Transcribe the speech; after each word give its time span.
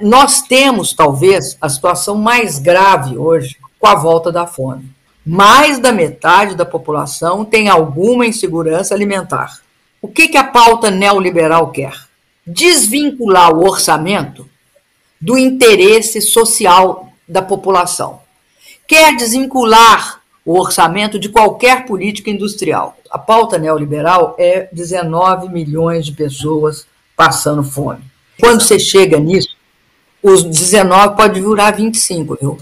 Nós 0.00 0.42
temos, 0.42 0.92
talvez, 0.92 1.56
a 1.60 1.68
situação 1.68 2.16
mais 2.16 2.58
grave 2.58 3.16
hoje 3.16 3.56
com 3.78 3.86
a 3.86 3.94
volta 3.94 4.30
da 4.30 4.46
fome. 4.46 4.90
Mais 5.24 5.78
da 5.78 5.92
metade 5.92 6.54
da 6.54 6.64
população 6.64 7.44
tem 7.44 7.68
alguma 7.68 8.26
insegurança 8.26 8.94
alimentar. 8.94 9.60
O 10.00 10.08
que, 10.08 10.28
que 10.28 10.36
a 10.36 10.44
pauta 10.44 10.90
neoliberal 10.90 11.70
quer? 11.70 11.92
Desvincular 12.46 13.54
o 13.54 13.66
orçamento 13.66 14.48
do 15.20 15.36
interesse 15.36 16.20
social 16.22 17.12
da 17.28 17.42
população. 17.42 18.20
Quer 18.86 19.16
desvincular 19.16 20.22
o 20.44 20.58
orçamento 20.58 21.18
de 21.18 21.28
qualquer 21.28 21.84
política 21.84 22.30
industrial. 22.30 22.96
A 23.10 23.18
pauta 23.18 23.58
neoliberal 23.58 24.34
é 24.38 24.68
19 24.72 25.50
milhões 25.50 26.06
de 26.06 26.12
pessoas 26.12 26.86
passando 27.14 27.62
fome. 27.62 28.00
Quando 28.40 28.62
você 28.62 28.78
chega 28.78 29.18
nisso, 29.18 29.57
os 30.22 30.42
19 30.44 31.16
pode 31.16 31.40
virar 31.40 31.70
25, 31.72 32.36
viu? 32.40 32.58